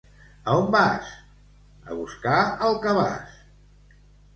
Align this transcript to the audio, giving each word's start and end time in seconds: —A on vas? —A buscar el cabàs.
—A 0.45 0.55
on 0.61 0.71
vas? 0.75 1.11
—A 1.19 2.01
buscar 2.01 2.41
el 2.71 2.83
cabàs. 2.89 3.41